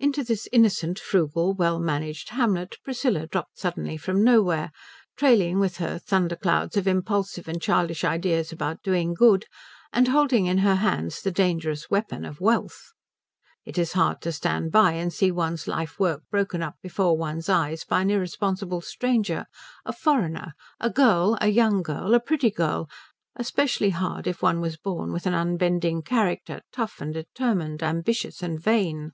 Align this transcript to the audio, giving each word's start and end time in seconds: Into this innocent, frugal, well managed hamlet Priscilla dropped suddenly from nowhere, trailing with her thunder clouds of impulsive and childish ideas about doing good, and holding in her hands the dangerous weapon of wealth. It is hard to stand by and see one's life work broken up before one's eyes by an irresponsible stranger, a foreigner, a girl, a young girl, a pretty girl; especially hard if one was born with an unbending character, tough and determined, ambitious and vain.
Into 0.00 0.24
this 0.24 0.48
innocent, 0.50 0.98
frugal, 0.98 1.54
well 1.54 1.78
managed 1.78 2.30
hamlet 2.30 2.78
Priscilla 2.82 3.28
dropped 3.28 3.56
suddenly 3.56 3.96
from 3.96 4.24
nowhere, 4.24 4.72
trailing 5.16 5.60
with 5.60 5.76
her 5.76 5.96
thunder 5.96 6.34
clouds 6.34 6.76
of 6.76 6.88
impulsive 6.88 7.46
and 7.46 7.62
childish 7.62 8.02
ideas 8.02 8.50
about 8.50 8.82
doing 8.82 9.14
good, 9.14 9.44
and 9.92 10.08
holding 10.08 10.46
in 10.46 10.58
her 10.58 10.74
hands 10.74 11.22
the 11.22 11.30
dangerous 11.30 11.88
weapon 11.88 12.24
of 12.24 12.40
wealth. 12.40 12.82
It 13.64 13.78
is 13.78 13.92
hard 13.92 14.20
to 14.22 14.32
stand 14.32 14.72
by 14.72 14.94
and 14.94 15.12
see 15.12 15.30
one's 15.30 15.68
life 15.68 16.00
work 16.00 16.22
broken 16.32 16.62
up 16.64 16.74
before 16.82 17.16
one's 17.16 17.48
eyes 17.48 17.84
by 17.84 18.00
an 18.00 18.10
irresponsible 18.10 18.80
stranger, 18.80 19.46
a 19.84 19.92
foreigner, 19.92 20.54
a 20.80 20.90
girl, 20.90 21.38
a 21.40 21.46
young 21.46 21.82
girl, 21.82 22.12
a 22.12 22.18
pretty 22.18 22.50
girl; 22.50 22.90
especially 23.36 23.90
hard 23.90 24.26
if 24.26 24.42
one 24.42 24.60
was 24.60 24.76
born 24.76 25.12
with 25.12 25.26
an 25.26 25.34
unbending 25.34 26.02
character, 26.02 26.60
tough 26.72 27.00
and 27.00 27.14
determined, 27.14 27.84
ambitious 27.84 28.42
and 28.42 28.58
vain. 28.60 29.12